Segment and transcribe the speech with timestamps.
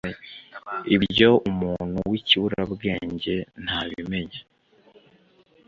[0.95, 4.41] Ibyo umuntu w’ikiburabwenge ntabimenya